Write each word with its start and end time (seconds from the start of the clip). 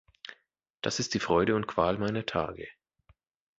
Das 0.81 0.97
ist 0.97 1.13
die 1.13 1.19
Freude 1.19 1.53
und 1.55 1.67
Qual 1.67 1.99
meiner 1.99 2.25
Tage. 2.25 2.67